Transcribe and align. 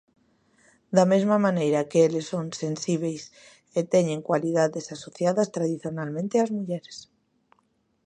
Da 0.95 1.03
mesma 1.13 1.37
maneira 1.45 1.87
que 1.89 1.99
eles 2.05 2.25
son 2.31 2.45
sensíbeis 2.63 3.23
e 3.79 3.81
teñen 3.93 4.25
cualidades 4.29 4.85
asociadas 4.95 5.51
tradicionalmente 5.55 6.41
ás 6.43 6.51
mulleres. 6.57 6.97